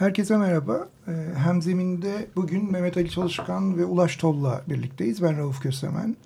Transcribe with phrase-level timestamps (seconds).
[0.00, 0.88] Herkese merhaba.
[1.08, 5.22] Ee, Hemzeminde bugün Mehmet Ali Çalışkan ve Ulaş Toll'la birlikteyiz.
[5.22, 6.16] Ben Rauf Kösemen.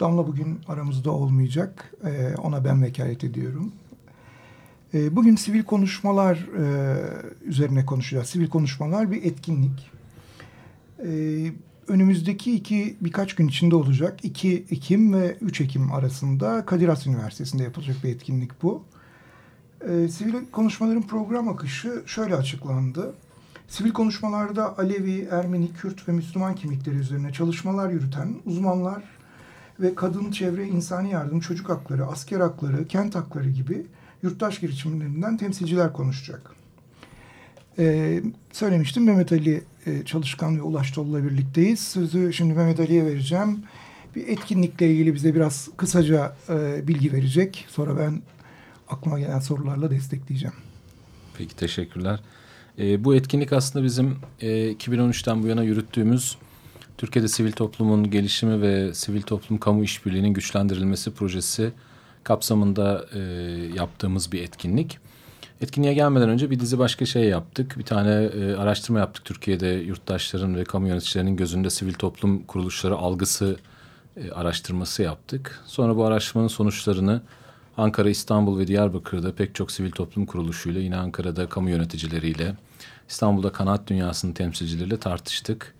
[0.00, 1.94] Damla bugün aramızda olmayacak.
[2.04, 3.72] Ee, ona ben vekalet ediyorum.
[4.94, 6.96] Ee, bugün sivil konuşmalar e,
[7.44, 8.28] üzerine konuşacağız.
[8.28, 9.90] Sivil konuşmalar bir etkinlik.
[11.88, 14.24] Önümüzdeki iki birkaç gün içinde olacak.
[14.24, 18.84] 2 Ekim ve 3 Ekim arasında Kadir Has Üniversitesi'nde yapılacak bir etkinlik bu.
[19.88, 23.14] E, sivil konuşmaların program akışı şöyle açıklandı.
[23.68, 29.02] Sivil konuşmalarda Alevi, Ermeni, Kürt ve Müslüman kimlikleri üzerine çalışmalar yürüten uzmanlar
[29.80, 33.86] ve kadın, çevre, insani yardım, çocuk hakları, asker hakları, kent hakları gibi
[34.22, 36.52] yurttaş girişimlerinden temsilciler konuşacak.
[37.78, 38.22] Ee,
[38.52, 41.80] söylemiştim Mehmet Ali e, Çalışkan ve Ulaş Tol'la birlikteyiz.
[41.80, 43.58] Sözü şimdi Mehmet Ali'ye vereceğim.
[44.16, 47.66] Bir etkinlikle ilgili bize biraz kısaca e, bilgi verecek.
[47.68, 48.22] Sonra ben
[48.92, 50.56] aklıma gelen sorularla destekleyeceğim.
[51.38, 52.20] Peki teşekkürler.
[52.78, 56.36] E, bu etkinlik aslında bizim e, 2013'ten bu yana yürüttüğümüz
[56.98, 61.72] Türkiye'de sivil toplumun gelişimi ve sivil toplum kamu işbirliğinin güçlendirilmesi projesi
[62.24, 63.18] kapsamında e,
[63.74, 64.98] yaptığımız bir etkinlik.
[65.60, 67.78] Etkinliğe gelmeden önce bir dizi başka şey yaptık.
[67.78, 73.56] Bir tane e, araştırma yaptık Türkiye'de yurttaşların ve kamu yöneticilerinin gözünde sivil toplum kuruluşları algısı
[74.16, 75.60] e, araştırması yaptık.
[75.66, 77.22] Sonra bu araştırmanın sonuçlarını
[77.82, 82.54] Ankara, İstanbul ve Diyarbakır'da pek çok sivil toplum kuruluşuyla, yine Ankara'da kamu yöneticileriyle,
[83.08, 85.74] İstanbul'da kanaat dünyasının temsilcileriyle tartıştık.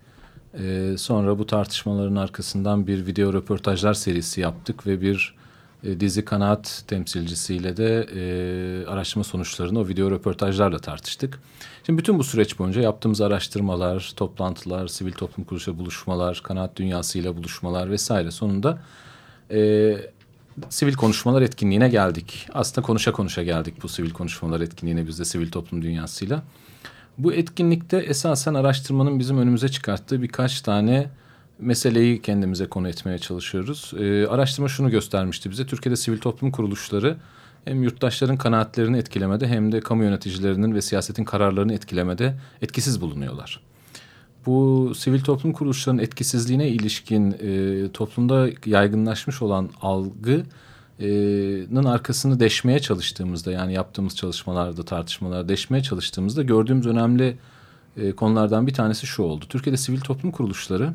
[0.59, 5.35] Ee, sonra bu tartışmaların arkasından bir video röportajlar serisi yaptık ve bir
[5.83, 11.39] e, dizi kanaat temsilcisiyle de e, araştırma sonuçlarını o video röportajlarla tartıştık.
[11.85, 17.91] Şimdi bütün bu süreç boyunca yaptığımız araştırmalar, toplantılar, sivil toplum kuruluşu buluşmalar, kanaat dünyasıyla buluşmalar
[17.91, 18.79] vesaire sonunda
[19.51, 20.13] e,
[20.69, 22.47] sivil konuşmalar etkinliğine geldik.
[22.53, 26.43] Aslında konuşa konuşa geldik bu sivil konuşmalar etkinliğine biz de sivil toplum dünyasıyla.
[27.17, 31.09] Bu etkinlikte esasen araştırmanın bizim önümüze çıkarttığı birkaç tane
[31.59, 33.93] meseleyi kendimize konu etmeye çalışıyoruz.
[33.99, 35.65] Ee, araştırma şunu göstermişti bize.
[35.65, 37.17] Türkiye'de sivil toplum kuruluşları
[37.65, 43.72] hem yurttaşların kanaatlerini etkilemede hem de kamu yöneticilerinin ve siyasetin kararlarını etkilemede etkisiz bulunuyorlar
[44.45, 53.73] bu sivil toplum kuruluşlarının etkisizliğine ilişkin e, toplumda yaygınlaşmış olan algının arkasını deşmeye çalıştığımızda yani
[53.73, 57.37] yaptığımız çalışmalarda tartışmalarda deşmeye çalıştığımızda gördüğümüz önemli
[57.97, 59.45] e, konulardan bir tanesi şu oldu.
[59.49, 60.93] Türkiye'de sivil toplum kuruluşları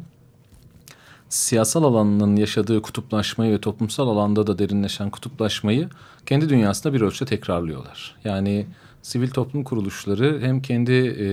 [1.28, 5.88] siyasal alanının yaşadığı kutuplaşmayı ve toplumsal alanda da derinleşen kutuplaşmayı
[6.26, 8.16] kendi dünyasında bir ölçüde tekrarlıyorlar.
[8.24, 8.66] Yani
[9.02, 11.28] sivil toplum kuruluşları hem kendi e,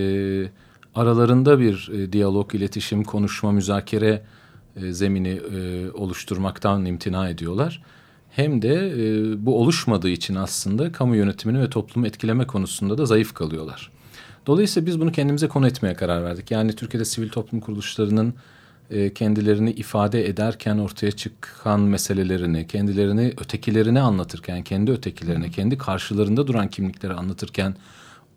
[0.96, 4.22] aralarında bir e, diyalog, iletişim, konuşma, müzakere
[4.76, 7.82] e, zemini e, oluşturmaktan imtina ediyorlar.
[8.30, 13.34] Hem de e, bu oluşmadığı için aslında kamu yönetimini ve toplumu etkileme konusunda da zayıf
[13.34, 13.92] kalıyorlar.
[14.48, 16.52] Dolayısıyla biz bunu kendimize konu etmeye karar verdik.
[16.52, 18.34] Yani Türkiye'de sivil toplum kuruluşlarının
[18.92, 26.68] e, kendilerini ifade ederken ortaya çıkan meselelerini, kendilerini ötekilerine anlatırken, kendi ötekilerine, kendi karşılarında duran
[26.68, 27.76] kimlikleri anlatırken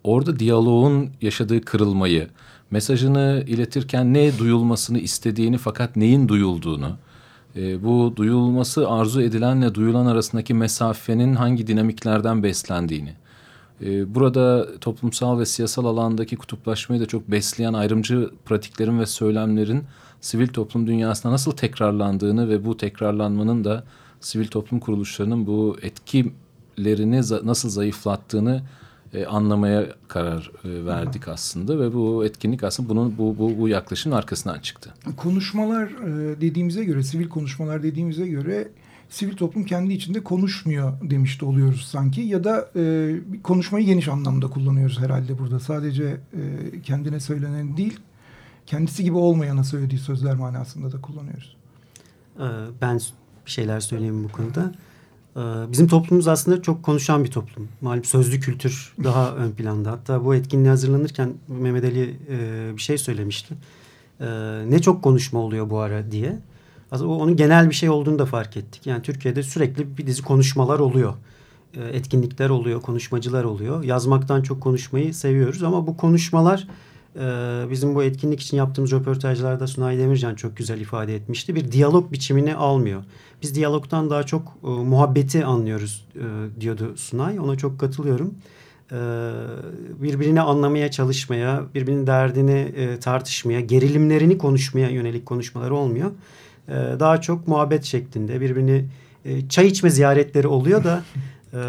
[0.09, 2.29] orada diyaloğun yaşadığı kırılmayı,
[2.71, 6.97] mesajını iletirken ne duyulmasını istediğini fakat neyin duyulduğunu,
[7.57, 13.13] e, bu duyulması arzu edilenle duyulan arasındaki mesafenin hangi dinamiklerden beslendiğini,
[13.83, 19.85] e, burada toplumsal ve siyasal alandaki kutuplaşmayı da çok besleyen ayrımcı pratiklerin ve söylemlerin
[20.21, 23.85] sivil toplum dünyasında nasıl tekrarlandığını ve bu tekrarlanmanın da
[24.21, 28.63] sivil toplum kuruluşlarının bu etkilerini nasıl zayıflattığını
[29.15, 34.17] e, anlamaya karar e, verdik aslında ve bu etkinlik aslında bunun bu bu, bu yaklaşımın
[34.17, 34.95] arkasından çıktı.
[35.17, 38.69] Konuşmalar e, dediğimize göre, sivil konuşmalar dediğimize göre
[39.09, 44.47] sivil toplum kendi içinde konuşmuyor demiş de oluyoruz sanki ya da e, konuşmayı geniş anlamda
[44.47, 45.61] kullanıyoruz herhalde burada.
[45.61, 48.01] Sadece e, kendine söylenen değil,
[48.67, 51.57] kendisi gibi olmayana söylediği sözler manasında da kullanıyoruz.
[52.39, 52.45] Ee,
[52.81, 53.01] ben
[53.47, 54.73] bir şeyler söyleyeyim bu konuda.
[55.39, 57.69] Ee, bizim toplumumuz aslında çok konuşan bir toplum.
[57.81, 59.91] Malum sözlü kültür daha ön planda.
[59.91, 63.55] Hatta bu etkinliğe hazırlanırken Mehmet Ali e, bir şey söylemişti.
[64.21, 64.27] e,
[64.69, 66.39] ne çok konuşma oluyor bu ara diye.
[66.91, 68.87] Aslında onun genel bir şey olduğunu da fark ettik.
[68.87, 71.15] Yani Türkiye'de sürekli bir dizi konuşmalar oluyor.
[71.75, 73.85] E, etkinlikler oluyor, konuşmacılar oluyor.
[73.85, 76.69] Yazmaktan çok konuşmayı seviyoruz ama bu konuşmalar
[77.71, 81.55] bizim bu etkinlik için yaptığımız röportajlarda Sunay Demircan çok güzel ifade etmişti.
[81.55, 83.05] Bir diyalog biçimini almıyor.
[83.43, 87.41] Biz diyalogtan daha çok e, muhabbeti anlıyoruz e, diyordu Sunay.
[87.41, 88.35] Ona çok katılıyorum.
[88.93, 88.97] E,
[90.03, 96.11] birbirini anlamaya çalışmaya, birbirinin derdini e, tartışmaya, gerilimlerini konuşmaya yönelik konuşmalar olmuyor.
[96.69, 98.85] E, daha çok muhabbet şeklinde birbirini
[99.49, 101.03] çay içme ziyaretleri oluyor da
[101.55, 101.61] e,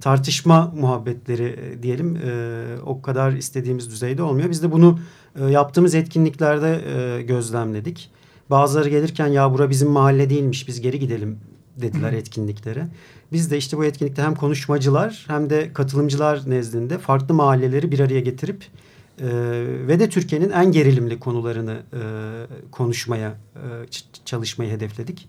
[0.00, 4.50] tartışma muhabbetleri e, diyelim e, o kadar istediğimiz düzeyde olmuyor.
[4.50, 4.98] Biz de bunu
[5.40, 6.80] e, yaptığımız etkinliklerde
[7.18, 8.10] e, gözlemledik.
[8.50, 11.38] Bazıları gelirken ya bura bizim mahalle değilmiş biz geri gidelim
[11.76, 12.88] dediler etkinliklere.
[13.32, 18.20] Biz de işte bu etkinlikte hem konuşmacılar hem de katılımcılar nezdinde farklı mahalleleri bir araya
[18.20, 18.64] getirip
[19.20, 19.26] e,
[19.88, 22.00] ve de Türkiye'nin en gerilimli konularını e,
[22.70, 23.60] konuşmaya, e,
[24.24, 25.28] çalışmayı hedefledik.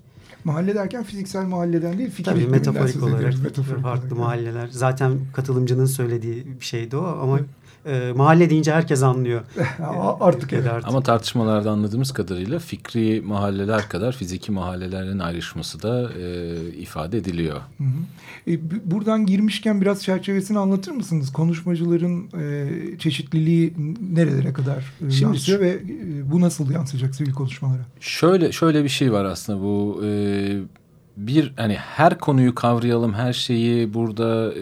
[0.49, 4.17] Mahalle derken fiziksel mahalleden değil, fikir Tabii metaforik olarak metaforik farklı olarak.
[4.17, 4.67] mahalleler.
[4.71, 7.39] Zaten katılımcının söylediği bir şeydi o ama
[7.85, 9.41] e, mahalle deyince herkes anlıyor.
[10.19, 10.67] artık evet.
[10.67, 10.89] Artık.
[10.89, 17.61] Ama tartışmalarda anladığımız kadarıyla fikri mahalleler kadar fiziki mahallelerin ayrışması da e, ifade ediliyor.
[17.77, 18.51] Hı hı.
[18.51, 18.59] E,
[18.91, 21.33] buradan girmişken biraz çerçevesini anlatır mısınız?
[21.33, 23.73] Konuşmacıların e, çeşitliliği
[24.13, 24.77] nerelere kadar
[25.07, 27.81] e, Şimdi, yansıyor ve e, bu nasıl yansıyacak sivil konuşmalara?
[27.99, 30.09] Şöyle şöyle bir şey var aslında bu e,
[31.19, 34.61] bir hani her konuyu kavrayalım, her şeyi burada e,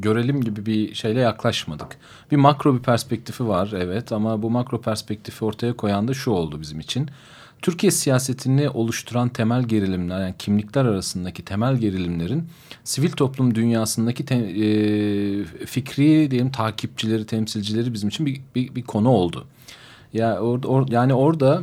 [0.00, 1.98] görelim gibi bir şeyle yaklaşmadık.
[2.30, 6.60] Bir makro bir perspektifi var evet ama bu makro perspektifi ortaya koyan da şu oldu
[6.60, 7.10] bizim için.
[7.62, 12.48] Türkiye siyasetini oluşturan temel gerilimler yani kimlikler arasındaki temel gerilimlerin
[12.84, 19.08] sivil toplum dünyasındaki te, e, fikri diyelim takipçileri, temsilcileri bizim için bir, bir, bir konu
[19.08, 19.46] oldu.
[20.12, 21.62] Ya or, or, yani orada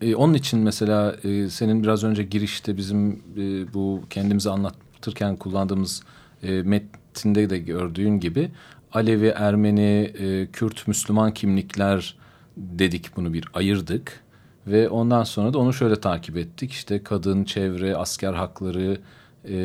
[0.00, 6.02] e, onun için mesela e, senin biraz önce girişte bizim e, bu kendimizi anlatırken kullandığımız
[6.42, 8.50] e, metinde de gördüğün gibi
[8.92, 12.16] Alevi, Ermeni, e, Kürt, Müslüman kimlikler
[12.56, 14.24] dedik bunu bir ayırdık.
[14.66, 16.72] Ve ondan sonra da onu şöyle takip ettik.
[16.72, 18.98] İşte kadın, çevre, asker hakları
[19.44, 19.56] e,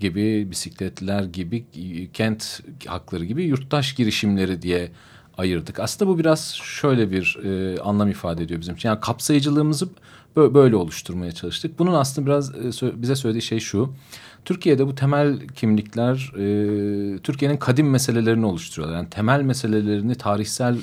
[0.00, 1.64] gibi, bisikletler gibi,
[2.12, 4.90] kent hakları gibi yurttaş girişimleri diye
[5.38, 5.80] ayırdık.
[5.80, 8.88] Aslında bu biraz şöyle bir e, anlam ifade ediyor bizim için.
[8.88, 9.88] Yani kapsayıcılığımızı
[10.36, 11.78] böyle oluşturmaya çalıştık.
[11.78, 13.92] Bunun aslında biraz e, bize söylediği şey şu.
[14.44, 18.96] Türkiye'de bu temel kimlikler e, Türkiye'nin kadim meselelerini oluşturuyorlar.
[18.96, 20.76] Yani temel meselelerini tarihsel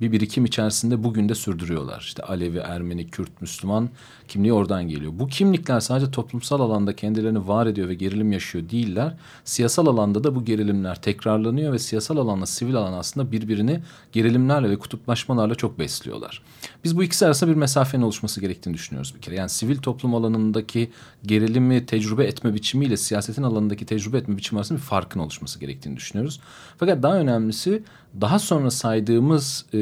[0.00, 2.00] bir birikim içerisinde bugün de sürdürüyorlar.
[2.00, 3.90] İşte Alevi, Ermeni, Kürt, Müslüman
[4.28, 5.12] kimliği oradan geliyor.
[5.14, 9.14] Bu kimlikler sadece toplumsal alanda kendilerini var ediyor ve gerilim yaşıyor değiller.
[9.44, 13.80] Siyasal alanda da bu gerilimler tekrarlanıyor ve siyasal alanla sivil alan aslında birbirini
[14.12, 16.42] gerilimlerle ve kutuplaşmalarla çok besliyorlar.
[16.84, 19.34] Biz bu ikisi arasında bir mesafenin oluşması gerektiğini düşünüyoruz bir kere.
[19.34, 20.90] Yani sivil toplum alanındaki
[21.26, 26.40] gerilimi tecrübe etme biçimiyle siyasetin alanındaki tecrübe etme biçimi arasında bir farkın oluşması gerektiğini düşünüyoruz.
[26.78, 27.82] Fakat daha önemlisi
[28.20, 29.78] daha sonra saydığımız e,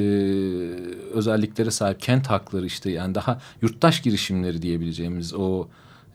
[1.13, 5.69] özelliklere sahip kent hakları işte yani daha yurttaş girişimleri diyebileceğimiz o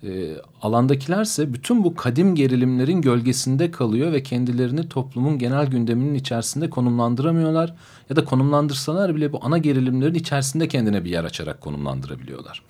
[0.06, 7.75] e, alandakilerse bütün bu kadim gerilimlerin gölgesinde kalıyor ve kendilerini toplumun genel gündeminin içerisinde konumlandıramıyorlar
[8.10, 12.62] ya da konumlandırsalar bile bu ana gerilimlerin içerisinde kendine bir yer açarak konumlandırabiliyorlar.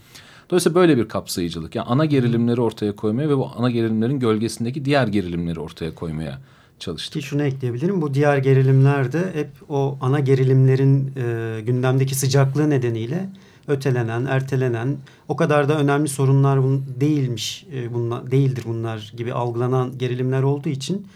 [0.49, 5.07] Dolayısıyla böyle bir kapsayıcılık yani ana gerilimleri ortaya koymaya ve bu ana gerilimlerin gölgesindeki diğer
[5.07, 6.39] gerilimleri ortaya koymaya
[6.79, 7.21] çalıştık.
[7.21, 8.01] Ki şunu ekleyebilirim.
[8.01, 13.29] Bu diğer gerilimler de hep o ana gerilimlerin e, gündemdeki sıcaklığı nedeniyle
[13.67, 19.97] ötelenen, ertelenen, o kadar da önemli sorunlar bun, değilmiş, e, bunlar, değildir bunlar gibi algılanan
[19.97, 21.07] gerilimler olduğu için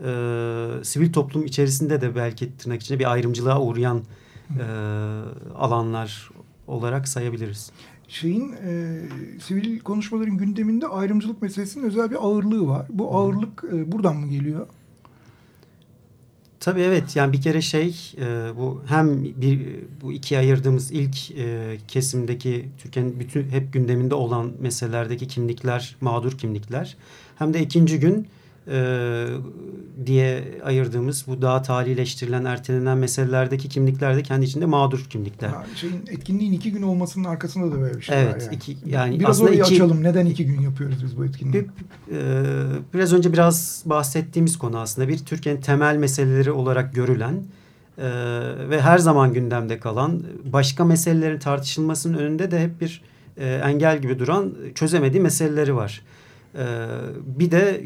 [0.00, 0.08] e,
[0.82, 4.02] sivil toplum içerisinde de belki tırnak içinde bir ayrımcılığa uğrayan
[4.50, 4.64] e,
[5.54, 6.30] alanlar
[6.66, 7.70] olarak sayabiliriz.
[8.08, 9.00] Şeyin e,
[9.40, 12.86] sivil konuşmaların gündeminde ayrımcılık meselesinin özel bir ağırlığı var.
[12.88, 14.66] Bu ağırlık e, buradan mı geliyor?
[16.60, 19.60] Tabii evet yani bir kere şey e, bu hem bir
[20.02, 26.96] bu iki ayırdığımız ilk e, kesimdeki Türkiye'nin bütün hep gündeminde olan meselelerdeki kimlikler mağdur kimlikler.
[27.38, 28.26] Hem de ikinci gün
[28.68, 29.26] e,
[30.06, 35.48] diye ayırdığımız bu daha talileştirilen, ertelenen meselelerdeki kimlikler de kendi içinde mağdur kimlikler.
[35.48, 38.54] Yani şeyin etkinliğin iki gün olmasının arkasında da böyle bir şey evet, var yani.
[38.54, 40.02] Iki, yani biraz orayı iki, açalım.
[40.02, 41.54] Neden iki gün yapıyoruz biz bu etkinliği?
[41.54, 42.44] Bir, e,
[42.94, 47.42] biraz önce biraz bahsettiğimiz konu aslında bir Türkiye'nin temel meseleleri olarak görülen
[47.98, 48.08] e,
[48.70, 53.02] ve her zaman gündemde kalan başka meselelerin tartışılmasının önünde de hep bir
[53.36, 56.02] e, engel gibi duran çözemediği meseleleri var.
[56.58, 56.86] Ee,
[57.26, 57.82] bir de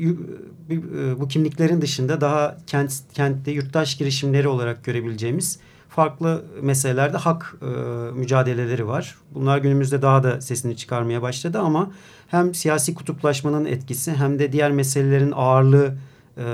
[0.70, 5.58] e, bu kimliklerin dışında daha kent kentte yurttaş girişimleri olarak görebileceğimiz
[5.88, 7.66] farklı meselelerde hak e,
[8.12, 9.16] mücadeleleri var.
[9.34, 11.90] Bunlar günümüzde daha da sesini çıkarmaya başladı ama
[12.28, 15.94] hem siyasi kutuplaşmanın etkisi hem de diğer meselelerin ağırlığı
[16.38, 16.44] e,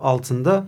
[0.00, 0.64] altında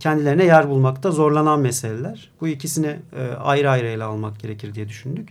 [0.00, 2.30] kendilerine yer bulmakta zorlanan meseleler.
[2.40, 2.96] Bu ikisini
[3.42, 5.28] ayrı ayrı ele almak gerekir diye düşündük.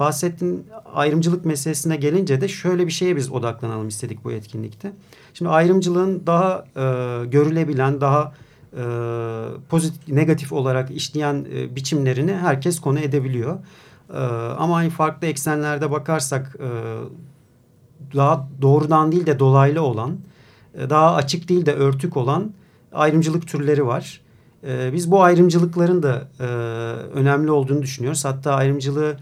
[0.00, 4.92] Bahsettiğin ayrımcılık meselesine gelince de şöyle bir şeye biz odaklanalım istedik bu etkinlikte.
[5.34, 8.32] Şimdi ayrımcılığın daha e, görülebilen, daha
[8.76, 8.82] e,
[9.68, 13.58] pozitif, negatif olarak işleyen e, biçimlerini herkes konu edebiliyor.
[14.14, 14.18] E,
[14.58, 16.68] ama hani farklı eksenlerde bakarsak e,
[18.16, 20.16] daha doğrudan değil de dolaylı olan,
[20.74, 22.52] e, daha açık değil de örtük olan
[22.92, 24.20] ayrımcılık türleri var.
[24.66, 26.44] E, biz bu ayrımcılıkların da e,
[27.12, 28.24] önemli olduğunu düşünüyoruz.
[28.24, 29.16] Hatta ayrımcılığı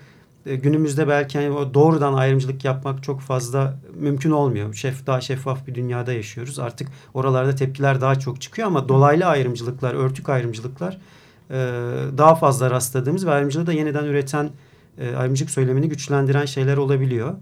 [0.45, 4.75] günümüzde belki hani o doğrudan ayrımcılık yapmak çok fazla mümkün olmuyor.
[4.75, 6.59] Şef daha şeffaf bir dünyada yaşıyoruz.
[6.59, 10.99] Artık oralarda tepkiler daha çok çıkıyor ama dolaylı ayrımcılıklar, örtük ayrımcılıklar
[11.51, 11.55] e,
[12.19, 14.51] daha fazla rastladığımız ve ayrımcılığı da yeniden üreten
[14.99, 17.35] e, ayrımcılık söylemini güçlendiren şeyler olabiliyor.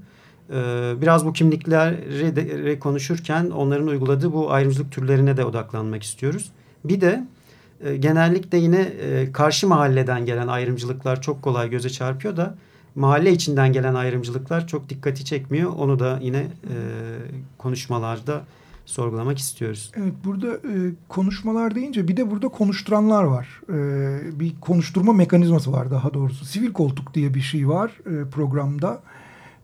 [1.00, 6.52] Biraz bu kimlikleri konuşurken onların uyguladığı bu ayrımcılık türlerine de odaklanmak istiyoruz.
[6.84, 7.26] Bir de
[7.98, 8.92] genellikle yine
[9.32, 12.54] karşı mahalleden gelen ayrımcılıklar çok kolay göze çarpıyor da
[12.94, 15.72] mahalle içinden gelen ayrımcılıklar çok dikkati çekmiyor.
[15.72, 16.76] Onu da yine e,
[17.58, 18.44] konuşmalarda
[18.86, 19.92] sorgulamak istiyoruz.
[19.96, 23.60] Evet burada e, konuşmalar deyince bir de burada konuşturanlar var.
[23.68, 26.44] E, bir konuşturma mekanizması var daha doğrusu.
[26.44, 29.02] Sivil koltuk diye bir şey var e, programda.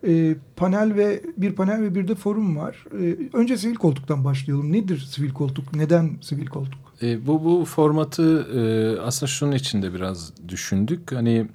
[0.06, 2.84] E, panel ve bir panel ve bir de forum var.
[3.00, 4.72] E, önce sivil koltuktan başlayalım.
[4.72, 5.76] Nedir sivil koltuk?
[5.76, 6.80] Neden sivil koltuk?
[7.02, 8.60] E, bu bu formatı e,
[9.00, 11.12] aslında şunun içinde biraz düşündük.
[11.12, 11.46] Hani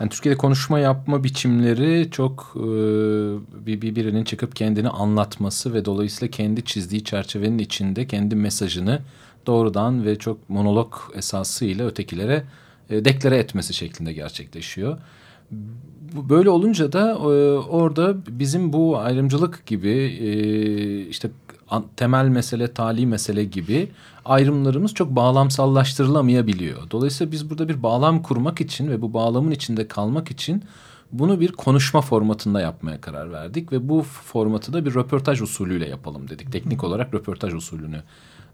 [0.00, 2.60] yani Türkiye'de konuşma yapma biçimleri çok e,
[3.66, 9.00] bir, bir birinin çıkıp kendini anlatması ve dolayısıyla kendi çizdiği çerçevenin içinde kendi mesajını
[9.46, 12.44] doğrudan ve çok monolog esasıyla ötekilere
[12.90, 14.98] e, deklare etmesi şeklinde gerçekleşiyor.
[16.12, 21.30] Böyle olunca da e, orada bizim bu ayrımcılık gibi e, işte
[21.96, 23.90] temel mesele, tali mesele gibi
[24.24, 26.90] ayrımlarımız çok bağlamsallaştırılamayabiliyor.
[26.90, 30.64] Dolayısıyla biz burada bir bağlam kurmak için ve bu bağlamın içinde kalmak için
[31.12, 36.28] bunu bir konuşma formatında yapmaya karar verdik ve bu formatı da bir röportaj usulüyle yapalım
[36.28, 36.52] dedik.
[36.52, 38.02] Teknik olarak röportaj usulünü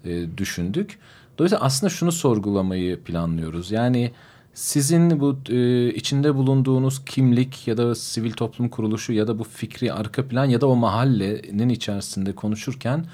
[0.04, 0.98] e, düşündük.
[1.38, 3.70] Dolayısıyla aslında şunu sorgulamayı planlıyoruz.
[3.70, 4.12] Yani
[4.54, 9.92] sizin bu e, içinde bulunduğunuz kimlik ya da sivil toplum kuruluşu ya da bu fikri
[9.92, 13.06] arka plan ya da o mahallenin içerisinde konuşurken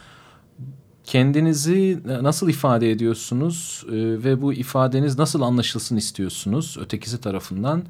[1.05, 3.85] kendinizi nasıl ifade ediyorsunuz?
[3.88, 7.83] E, ve bu ifadeniz nasıl anlaşılsın istiyorsunuz ötekisi tarafından?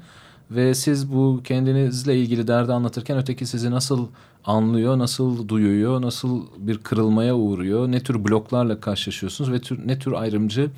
[0.51, 4.07] Ve siz bu kendinizle ilgili derdi anlatırken öteki sizi nasıl
[4.45, 10.11] anlıyor, nasıl duyuyor, nasıl bir kırılmaya uğruyor, ne tür bloklarla karşılaşıyorsunuz ve tür, ne tür
[10.11, 10.69] ayrımcı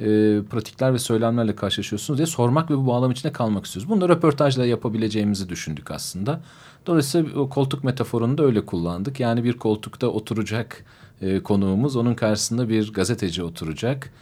[0.00, 0.04] e,
[0.50, 3.90] pratikler ve söylemlerle karşılaşıyorsunuz diye sormak ve bu bağlam içinde kalmak istiyoruz.
[3.90, 6.40] Bunu da röportajla yapabileceğimizi düşündük aslında.
[6.86, 9.20] Dolayısıyla o koltuk metaforunu da öyle kullandık.
[9.20, 10.84] Yani bir koltukta oturacak
[11.22, 14.12] e, konuğumuz, onun karşısında bir gazeteci oturacak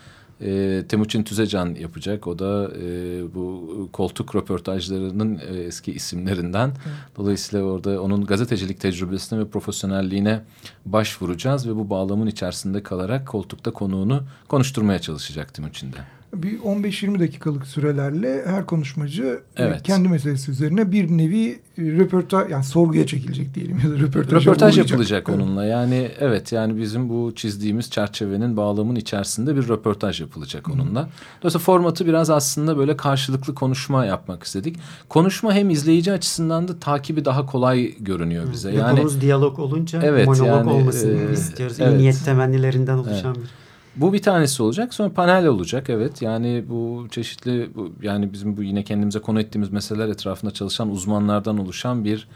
[0.45, 2.27] e, Temuçin Tüzecan yapacak.
[2.27, 6.73] O da e, bu koltuk röportajlarının e, eski isimlerinden.
[7.17, 10.41] Dolayısıyla orada onun gazetecilik tecrübesine ve profesyonelliğine
[10.87, 15.99] başvuracağız ve bu bağlamın içerisinde kalarak koltukta konuğunu konuşturmaya çalışacak Temuçin'de
[16.43, 19.83] bir 15-20 dakikalık sürelerle her konuşmacı e, evet.
[19.83, 24.79] kendi meselesi üzerine bir nevi e, röportaj yani sorguya çekilecek diyelim ya da röportaj, röportaj
[24.79, 25.41] yapılacak evet.
[25.41, 25.65] onunla.
[25.65, 31.09] Yani evet yani bizim bu çizdiğimiz çerçevenin bağlamın içerisinde bir röportaj yapılacak onunla.
[31.43, 34.77] Dolayısıyla formatı biraz aslında böyle karşılıklı konuşma yapmak istedik.
[35.09, 38.73] Konuşma hem izleyici açısından da takibi daha kolay görünüyor bize.
[38.73, 38.77] Hı.
[38.77, 41.77] Yani diyalog olunca evet, monolog yani, olmasını e, istiyoruz.
[41.81, 41.93] Evet.
[41.93, 43.45] İyi niyet temennilerinden oluşan evet.
[43.45, 43.64] bir
[43.97, 44.95] bu bir tanesi olacak.
[44.95, 45.91] Sonra panel olacak.
[45.91, 50.91] Evet yani bu çeşitli bu, yani bizim bu yine kendimize konu ettiğimiz meseleler etrafında çalışan
[50.91, 52.29] uzmanlardan oluşan bir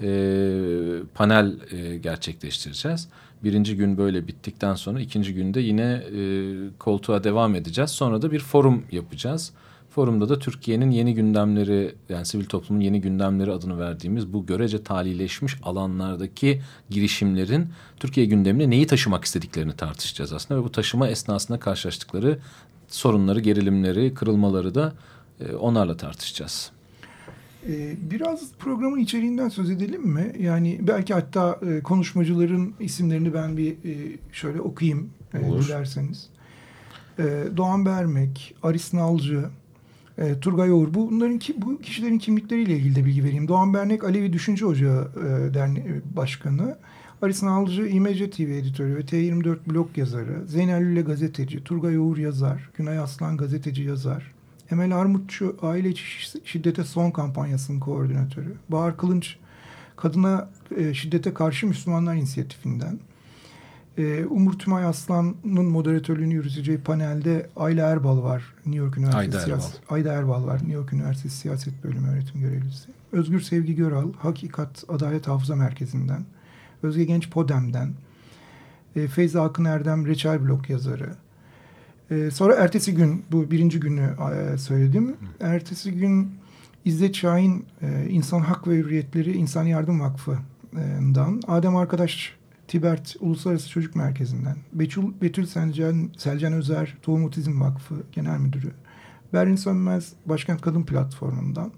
[0.00, 0.08] e,
[1.14, 3.08] panel e, gerçekleştireceğiz.
[3.44, 6.20] Birinci gün böyle bittikten sonra ikinci günde yine e,
[6.78, 7.90] koltuğa devam edeceğiz.
[7.90, 9.52] Sonra da bir forum yapacağız.
[9.94, 15.56] Forumda da Türkiye'nin yeni gündemleri yani sivil toplumun yeni gündemleri adını verdiğimiz bu görece talileşmiş
[15.62, 22.38] alanlardaki girişimlerin Türkiye gündemine neyi taşımak istediklerini tartışacağız aslında ve bu taşıma esnasında karşılaştıkları
[22.88, 24.92] sorunları, gerilimleri, kırılmaları da
[25.40, 26.70] e, onlarla tartışacağız.
[27.68, 30.32] E, biraz programın içeriğinden söz edelim mi?
[30.40, 33.76] Yani belki hatta e, konuşmacıların isimlerini ben bir
[34.32, 35.10] şöyle okuyayım
[35.44, 35.64] Olur.
[35.64, 36.28] dilerseniz.
[37.56, 39.44] Doğan Bermek, Aris Nalcı,
[40.18, 40.94] e, Turgay Oğur.
[40.94, 43.48] Bunların ki, bu kişilerin kimlikleriyle ilgili de bilgi vereyim.
[43.48, 46.76] Doğan Bernek Alevi Düşünce Ocağı e, Derneği Başkanı.
[47.22, 52.70] Aris Nalcı İmece TV editörü ve T24 blog yazarı, Zeynel Lüle gazeteci, Turgay Uğur yazar,
[52.76, 54.34] Günay Aslan gazeteci yazar,
[54.70, 56.04] Emel Armutçu aile içi
[56.44, 59.36] şiddete son kampanyasının koordinatörü, Bahar Kılınç
[59.96, 62.98] kadına e, şiddete karşı Müslümanlar inisiyatifinden,
[63.98, 68.54] e, Umur Tümay Aslan'ın moderatörlüğünü yürüteceği panelde Ayla Erbal var.
[68.66, 69.94] New York Üniversitesi Ayda Siyaset, Erbal.
[69.94, 70.56] Ayda Erbal var.
[70.56, 72.88] New York Üniversitesi Siyaset Bölümü öğretim görevlisi.
[73.12, 76.24] Özgür Sevgi Göral, Hakikat Adalet Hafıza Merkezi'nden.
[76.82, 77.92] Özge Genç Podem'den.
[78.96, 81.14] E, Feyza Akın Erdem Reçel Blok yazarı.
[82.10, 84.16] E, sonra ertesi gün, bu birinci günü
[84.54, 85.16] e, söyledim.
[85.40, 86.30] Ertesi gün
[86.84, 91.40] İzzet Şahin e, İnsan Hak ve Hürriyetleri İnsan Yardım Vakfı'ndan.
[91.48, 92.36] Adem Arkadaş
[92.68, 98.72] Tibert Uluslararası Çocuk Merkezi'nden, Betül, Betül Selcan, Selcan Özer Tohum Otizm Vakfı Genel Müdürü,
[99.32, 101.72] Berrin Sönmez Başkent Kadın Platformu'ndan,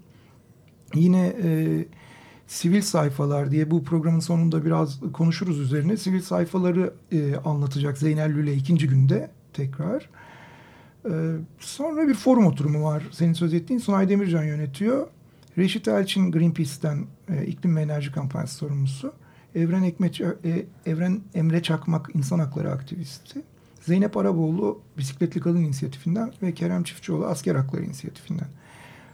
[0.93, 1.85] yine e,
[2.47, 5.97] sivil sayfalar diye bu programın sonunda biraz konuşuruz üzerine.
[5.97, 10.09] Sivil sayfaları e, anlatacak Zeynel Lüle ikinci günde tekrar.
[11.05, 11.11] E,
[11.59, 13.03] sonra bir forum oturumu var.
[13.11, 15.07] Senin söz ettiğin Sunay Demircan yönetiyor.
[15.57, 19.13] Reşit Elçin Greenpeace'ten e, iklim ve enerji kampanyası sorumlusu.
[19.57, 23.41] Evren, Ekmet, e, Evren Emre Çakmak insan hakları aktivisti.
[23.81, 28.47] Zeynep Araboğlu Bisikletli Kadın İnisiyatifinden ve Kerem Çiftçioğlu Asker Hakları İnisiyatifinden.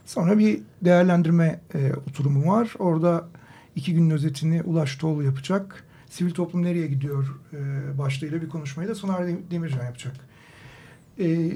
[0.06, 2.74] Sonra bir değerlendirme e, oturumu var.
[2.80, 3.28] Orada
[3.76, 5.84] iki günün özetini Ulaş Toğlu yapacak.
[6.10, 7.58] Sivil toplum nereye gidiyor e,
[7.98, 10.16] başlığıyla bir konuşmayı da Soner Demircan yapacak.
[11.20, 11.52] E,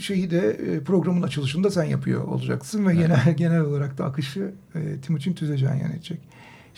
[0.00, 3.06] şeyi de e, programın açılışında sen yapıyor olacaksın ve evet.
[3.06, 6.20] genel genel olarak da akışı e, Timuçin Tüzecan yönetecek.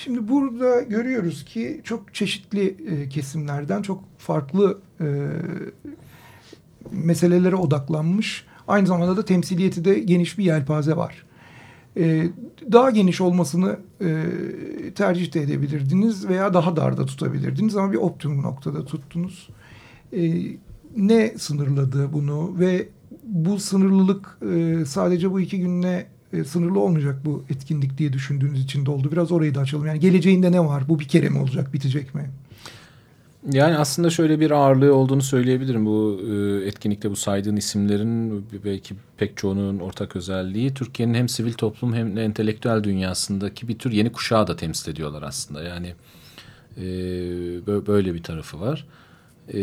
[0.04, 5.06] Şimdi burada görüyoruz ki çok çeşitli e, kesimlerden çok farklı e,
[6.90, 8.46] meselelere odaklanmış.
[8.68, 11.26] Aynı zamanda da temsiliyeti de geniş bir yelpaze var.
[11.96, 12.28] E,
[12.72, 13.78] daha geniş olmasını
[14.94, 19.48] tercih de edebilirdiniz veya daha darda tutabilirdiniz ama bir optimum noktada tuttunuz.
[20.96, 22.88] Ne sınırladı bunu ve
[23.24, 24.38] bu sınırlılık
[24.86, 29.12] sadece bu iki günle e, sınırlı olmayacak bu etkinlik diye düşündüğünüz için de oldu.
[29.12, 29.86] Biraz orayı da açalım.
[29.86, 30.88] Yani geleceğinde ne var?
[30.88, 32.30] Bu bir kere mi olacak, bitecek mi?
[33.52, 35.86] Yani aslında şöyle bir ağırlığı olduğunu söyleyebilirim.
[35.86, 41.94] Bu e, etkinlikte bu saydığın isimlerin belki pek çoğunun ortak özelliği Türkiye'nin hem sivil toplum
[41.94, 45.62] hem de entelektüel dünyasındaki bir tür yeni kuşağı da temsil ediyorlar aslında.
[45.62, 45.94] Yani
[46.76, 46.84] e,
[47.86, 48.86] böyle bir tarafı var.
[49.54, 49.60] E,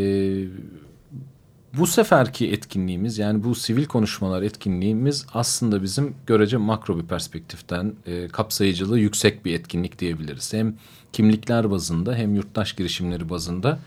[1.77, 8.27] bu seferki etkinliğimiz yani bu sivil konuşmalar etkinliğimiz aslında bizim görece makro bir perspektiften e,
[8.27, 10.53] kapsayıcılığı yüksek bir etkinlik diyebiliriz.
[10.53, 10.75] Hem
[11.13, 13.79] kimlikler bazında hem yurttaş girişimleri bazında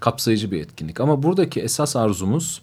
[0.00, 1.00] kapsayıcı bir etkinlik.
[1.00, 2.62] Ama buradaki esas arzumuz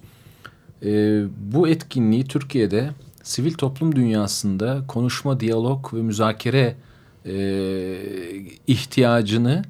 [0.86, 2.90] e, bu etkinliği Türkiye'de
[3.24, 6.76] sivil toplum dünyasında konuşma, diyalog ve müzakere
[7.26, 7.36] e,
[8.68, 9.64] ihtiyacını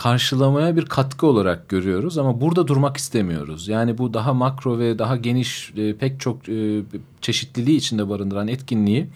[0.00, 3.68] karşılamaya bir katkı olarak görüyoruz ama burada durmak istemiyoruz.
[3.68, 6.82] Yani bu daha makro ve daha geniş e, pek çok e,
[7.20, 9.06] çeşitliliği içinde barındıran etkinliği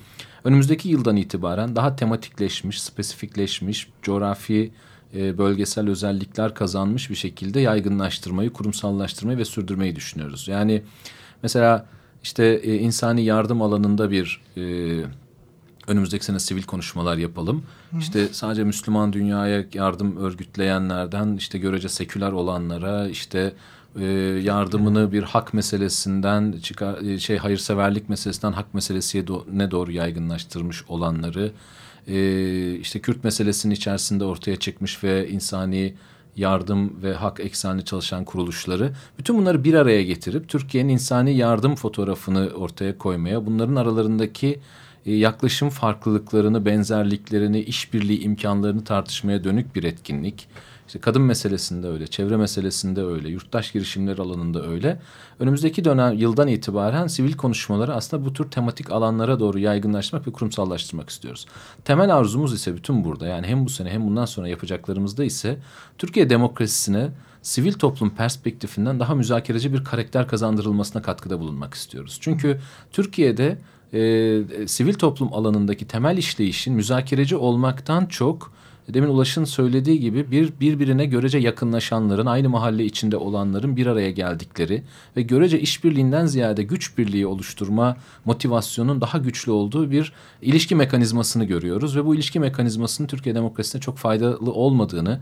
[0.44, 4.70] önümüzdeki yıldan itibaren daha tematikleşmiş, spesifikleşmiş, coğrafi
[5.16, 10.49] e, bölgesel özellikler kazanmış bir şekilde yaygınlaştırmayı, kurumsallaştırmayı ve sürdürmeyi düşünüyoruz.
[10.49, 10.83] Yani
[11.42, 11.87] mesela
[12.23, 14.40] işte insani yardım alanında bir
[15.87, 17.62] önümüzdeki sene sivil konuşmalar yapalım.
[17.90, 17.99] Hı.
[17.99, 23.53] İşte sadece Müslüman dünyaya yardım örgütleyenlerden işte görece seküler olanlara işte
[24.01, 24.05] e,
[24.42, 30.85] yardımını bir hak meselesinden çıkar e, şey hayırseverlik meselesinden hak meselesiye do ne doğru yaygınlaştırmış
[30.88, 31.53] olanları
[32.09, 35.94] e, işte Kürt meselesinin içerisinde ortaya çıkmış ve insani
[36.37, 42.51] yardım ve hak eksenli çalışan kuruluşları bütün bunları bir araya getirip Türkiye'nin insani yardım fotoğrafını
[42.57, 44.61] ortaya koymaya bunların aralarındaki
[45.07, 50.49] yaklaşım farklılıklarını, benzerliklerini, işbirliği imkanlarını tartışmaya dönük bir etkinlik.
[50.87, 55.01] İşte kadın meselesinde öyle, çevre meselesinde öyle, yurttaş girişimler alanında öyle.
[55.38, 61.11] Önümüzdeki dönem yıldan itibaren sivil konuşmaları aslında bu tür tematik alanlara doğru yaygınlaştırmak ve kurumsallaştırmak
[61.11, 61.47] istiyoruz.
[61.85, 65.59] Temel arzumuz ise bütün burada yani hem bu sene hem bundan sonra yapacaklarımızda ise
[65.99, 67.11] Türkiye demokrasisine
[67.43, 72.19] sivil toplum perspektifinden daha müzakereci bir karakter kazandırılmasına katkıda bulunmak istiyoruz.
[72.21, 72.61] Çünkü
[72.93, 73.59] Türkiye'de
[73.94, 73.98] e,
[74.66, 78.52] sivil toplum alanındaki temel işleyişin müzakereci olmaktan çok
[78.88, 84.83] demin Ulaş'ın söylediği gibi bir birbirine görece yakınlaşanların, aynı mahalle içinde olanların bir araya geldikleri
[85.16, 91.96] ve görece işbirliğinden ziyade güç birliği oluşturma motivasyonun daha güçlü olduğu bir ilişki mekanizmasını görüyoruz.
[91.96, 95.20] Ve bu ilişki mekanizmasının Türkiye demokrasisine çok faydalı olmadığını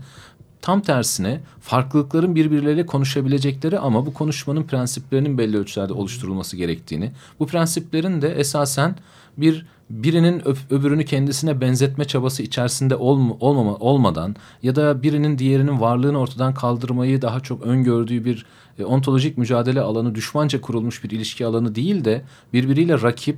[0.63, 8.21] Tam tersine farklılıkların birbirleriyle konuşabilecekleri ama bu konuşmanın prensiplerinin belli ölçülerde oluşturulması gerektiğini, bu prensiplerin
[8.21, 8.95] de esasen
[9.37, 16.19] bir birinin öbürünü kendisine benzetme çabası içerisinde olma, olmama, olmadan ya da birinin diğerinin varlığını
[16.19, 18.45] ortadan kaldırmayı daha çok öngördüğü bir
[18.79, 22.21] e, ontolojik mücadele alanı, düşmanca kurulmuş bir ilişki alanı değil de
[22.53, 23.37] birbiriyle rakip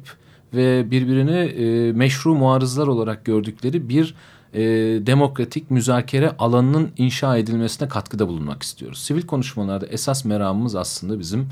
[0.54, 4.16] ve birbirini e, meşru muarızlar olarak gördükleri bir
[4.54, 4.62] e,
[5.06, 9.00] demokratik müzakere alanının inşa edilmesine katkıda bulunmak istiyoruz.
[9.00, 11.48] Sivil konuşmalarda esas meramımız aslında bizim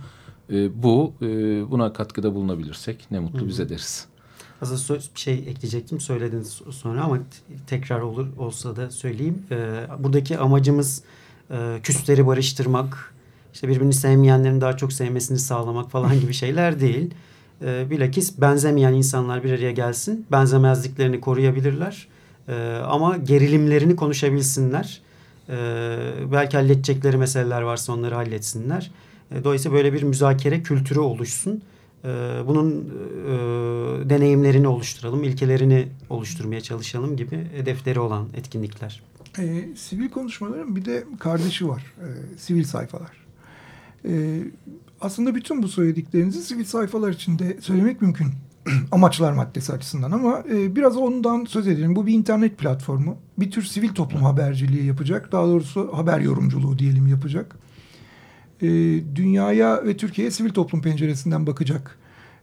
[0.49, 1.13] e, bu.
[1.21, 1.25] E,
[1.71, 3.47] buna katkıda bulunabilirsek ne mutlu Hı -hı.
[3.47, 4.07] bize deriz.
[4.63, 7.19] Aslında bir şey ekleyecektim söylediniz sonra ama
[7.67, 9.43] tekrar olur olsa da söyleyeyim.
[9.51, 11.03] Ee, buradaki amacımız
[11.51, 13.13] e, küsleri barıştırmak,
[13.53, 17.13] işte birbirini sevmeyenlerin daha çok sevmesini sağlamak falan gibi şeyler değil.
[17.61, 22.07] Ee, bilakis benzemeyen insanlar bir araya gelsin, benzemezliklerini koruyabilirler.
[22.47, 22.53] Ee,
[22.85, 25.01] ama gerilimlerini konuşabilsinler.
[25.49, 25.53] Ee,
[26.31, 28.91] belki halledecekleri meseleler varsa onları halletsinler.
[29.31, 31.61] Ee, dolayısıyla böyle bir müzakere kültürü oluşsun.
[32.05, 32.07] Ee,
[32.47, 32.71] bunun
[33.27, 39.01] e, deneyimlerini oluşturalım, ilkelerini oluşturmaya çalışalım gibi hedefleri olan etkinlikler.
[39.39, 43.25] E, sivil konuşmaların bir de kardeşi var, e, sivil sayfalar.
[44.07, 44.41] E,
[45.01, 48.27] aslında bütün bu söylediklerinizi sivil sayfalar içinde söylemek mümkün.
[48.91, 51.95] Amaçlar maddesi açısından ama e, biraz ondan söz edelim.
[51.95, 53.17] Bu bir internet platformu.
[53.39, 55.31] Bir tür sivil toplum haberciliği yapacak.
[55.31, 57.55] Daha doğrusu haber yorumculuğu diyelim yapacak
[58.63, 58.67] e,
[59.15, 61.97] dünyaya ve Türkiye'ye sivil toplum penceresinden bakacak.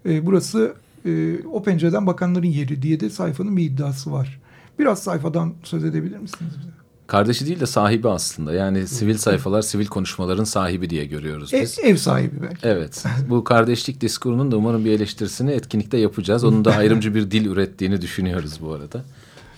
[0.07, 0.75] E, burası
[1.07, 4.41] e, o pencereden bakanların yeri diye de sayfanın bir iddiası var.
[4.79, 6.80] Biraz sayfadan söz edebilir misiniz bize?
[7.11, 8.55] Kardeşi değil de sahibi aslında.
[8.55, 11.79] Yani sivil sayfalar sivil konuşmaların sahibi diye görüyoruz biz.
[11.79, 12.69] Ev, ev sahibi belki.
[12.69, 13.05] Evet.
[13.29, 16.45] Bu kardeşlik diskurunun da umarım bir eleştirisini etkinlikte yapacağız.
[16.45, 19.05] Onun da ayrımcı bir dil ürettiğini düşünüyoruz bu arada.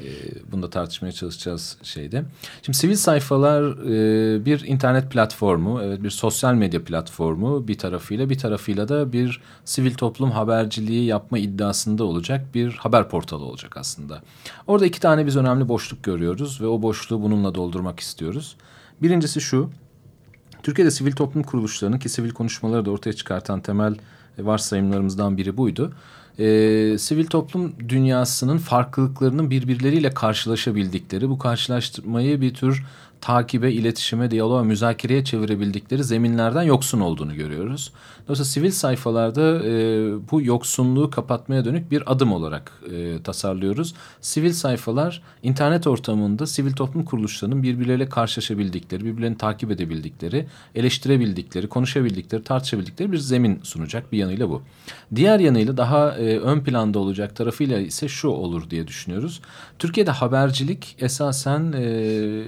[0.02, 0.08] E,
[0.52, 2.24] bunu da tartışmaya çalışacağız şeyde.
[2.62, 8.38] Şimdi sivil sayfalar e, bir internet platformu, evet bir sosyal medya platformu bir tarafıyla bir
[8.38, 14.22] tarafıyla da bir sivil toplum haberciliği yapma iddiasında olacak bir haber portalı olacak aslında.
[14.66, 18.56] Orada iki tane biz önemli boşluk görüyoruz ve o boşluğu bununla doldurmak istiyoruz.
[19.02, 19.70] Birincisi şu,
[20.62, 23.94] Türkiye'de sivil toplum kuruluşlarının ki sivil konuşmaları da ortaya çıkartan temel
[24.38, 25.92] varsayımlarımızdan biri buydu.
[26.38, 26.44] E,
[26.98, 32.84] sivil toplum dünyasının farklılıklarının birbirleriyle karşılaşabildikleri, bu karşılaştırmayı bir tür
[33.22, 37.92] takibe, iletişime, diyaloğa, müzakereye çevirebildikleri zeminlerden yoksun olduğunu görüyoruz.
[38.28, 39.72] Dolayısıyla sivil sayfalarda e,
[40.30, 43.94] bu yoksunluğu kapatmaya dönük bir adım olarak e, tasarlıyoruz.
[44.20, 53.12] Sivil sayfalar internet ortamında sivil toplum kuruluşlarının birbirleriyle karşılaşabildikleri, birbirlerini takip edebildikleri, eleştirebildikleri, konuşabildikleri, tartışabildikleri
[53.12, 54.62] bir zemin sunacak bir yanıyla bu.
[55.14, 59.40] Diğer yanıyla daha e, ön planda olacak tarafıyla ise şu olur diye düşünüyoruz.
[59.78, 61.72] Türkiye'de habercilik esasen...
[61.72, 62.42] E,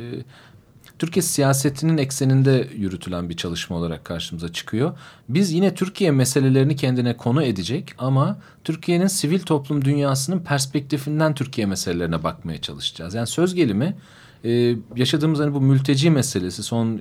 [0.99, 4.99] Türkiye siyasetinin ekseninde yürütülen bir çalışma olarak karşımıza çıkıyor.
[5.29, 12.23] Biz yine Türkiye meselelerini kendine konu edecek ama Türkiye'nin sivil toplum dünyasının perspektifinden Türkiye meselelerine
[12.23, 13.15] bakmaya çalışacağız.
[13.15, 13.97] Yani söz gelimi
[14.45, 17.01] e, yaşadığımız hani bu mülteci meselesi son e,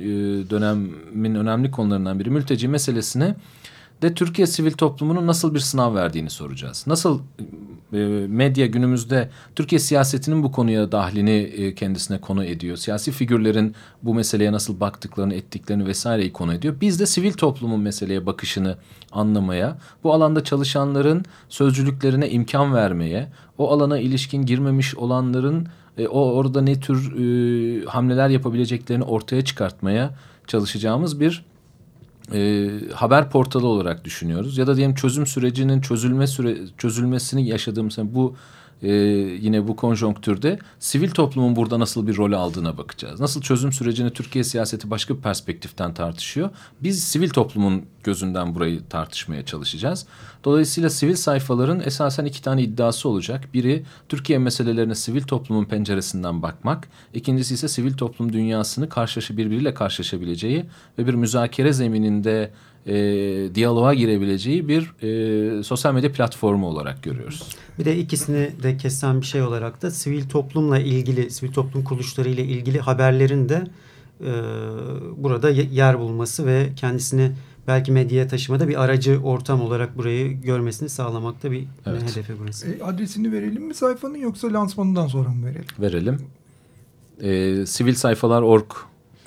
[0.50, 3.36] dönemin önemli konularından biri mülteci meselesine
[4.04, 6.84] de Türkiye sivil toplumunun nasıl bir sınav verdiğini soracağız.
[6.88, 7.20] Nasıl
[7.94, 12.78] e, medya günümüzde Türkiye siyasetinin bu konuya dahlini e, kendisine konu ediyor.
[12.78, 16.76] Siyasi figürlerin bu meseleye nasıl baktıklarını, ettiklerini vesaireyi konu ediyor.
[16.82, 18.78] Biz de sivil toplumun meseleye bakışını
[19.12, 26.62] anlamaya, bu alanda çalışanların sözcülüklerine imkan vermeye, o alana ilişkin girmemiş olanların e, o orada
[26.62, 30.16] ne tür e, hamleler yapabileceklerini ortaya çıkartmaya
[30.48, 31.46] çalışacağımız bir
[32.34, 34.58] e, haber portalı olarak düşünüyoruz.
[34.58, 38.36] Ya da diyelim çözüm sürecinin çözülme süre çözülmesini yaşadığımız bu
[38.82, 38.92] e,
[39.42, 43.20] yine bu konjonktürde sivil toplumun burada nasıl bir rol aldığına bakacağız.
[43.20, 46.50] Nasıl çözüm sürecini Türkiye siyaseti başka bir perspektiften tartışıyor.
[46.84, 50.06] Biz sivil toplumun gözünden burayı tartışmaya çalışacağız.
[50.44, 53.50] Dolayısıyla sivil sayfaların esasen iki tane iddiası olacak.
[53.54, 56.88] Biri Türkiye meselelerine sivil toplumun penceresinden bakmak.
[57.14, 60.66] İkincisi ise sivil toplum dünyasını karşılaşı birbiriyle karşılaşabileceği
[60.98, 62.52] ve bir müzakere zemininde
[62.88, 62.96] e,
[63.56, 67.44] diyaloğa girebileceği bir e, sosyal medya platformu olarak görüyoruz.
[67.80, 72.30] Bir de ikisini de kesen bir şey olarak da sivil toplumla ilgili, sivil toplum kuruluşları
[72.30, 73.68] ile ilgili haberlerin de
[74.22, 74.32] e,
[75.18, 77.32] burada yer bulması ve kendisini
[77.68, 82.02] belki medyaya taşımada bir aracı ortam olarak burayı görmesini sağlamakta bir evet.
[82.02, 82.68] hedefi burası.
[82.68, 85.66] E, adresini verelim mi sayfanın yoksa lansmanından sonra mı verelim?
[85.80, 86.20] Verelim.
[87.22, 88.72] E, sivil sayfalar.org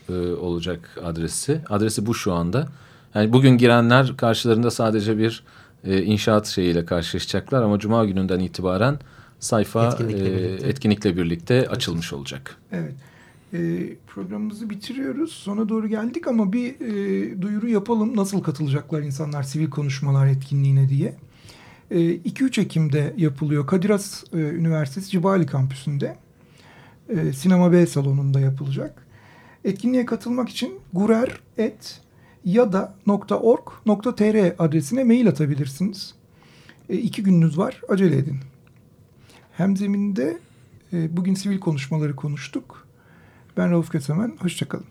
[0.09, 1.61] e, olacak adresi.
[1.69, 2.69] Adresi bu şu anda.
[3.15, 5.45] Yani bugün girenler karşılarında sadece bir
[5.87, 8.99] e, inşaat şeyiyle karşılaşacaklar ama Cuma gününden itibaren
[9.41, 10.69] sayfa etkinlikle, e, birlikte.
[10.69, 12.57] etkinlikle birlikte açılmış olacak.
[12.73, 12.95] Evet.
[13.53, 13.59] E,
[14.07, 15.33] programımızı bitiriyoruz.
[15.33, 18.17] Sona doğru geldik ama bir e, duyuru yapalım.
[18.17, 21.15] Nasıl katılacaklar insanlar sivil konuşmalar etkinliğine diye.
[21.91, 23.67] 2-3 Ekim'de yapılıyor.
[23.67, 26.17] Kadir Has Üniversitesi Cibali Kampüsü'nde.
[27.35, 29.07] Sinema B salonunda yapılacak.
[29.65, 32.01] Etkinliğe katılmak için gurer et
[32.47, 32.95] ya da
[33.31, 36.15] .org.tr adresine mail atabilirsiniz.
[36.89, 37.81] E, iki gününüz var.
[37.89, 38.39] Acele edin.
[39.53, 40.39] Hem zeminde
[40.93, 42.87] e, bugün sivil konuşmaları konuştuk.
[43.57, 44.37] Ben Rauf Kösemen.
[44.41, 44.87] Hoşçakalın.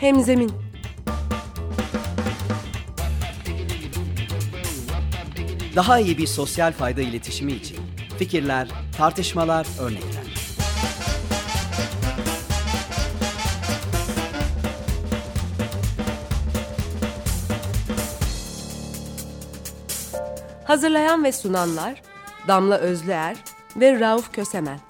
[0.00, 0.52] Hemzemin
[5.76, 7.87] Daha iyi bir sosyal fayda iletişimi için
[8.18, 10.38] fikirler, tartışmalar, örnekler.
[20.64, 22.02] Hazırlayan ve sunanlar
[22.48, 23.36] Damla Özlüer
[23.76, 24.87] ve Rauf Kösemen